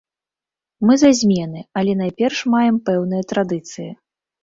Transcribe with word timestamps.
Мы 0.89 0.97
за 1.01 1.11
змены, 1.19 1.61
але 1.81 1.91
найперш 2.01 2.43
маем 2.57 2.83
пэўныя 2.91 3.23
традыцыі. 3.37 3.91